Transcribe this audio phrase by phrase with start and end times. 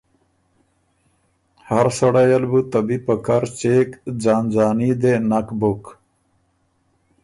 [1.67, 3.89] هر سړئ ل بُو ته بی په کر څېک،
[4.23, 5.83] ځان ځاني دې نک بُک۔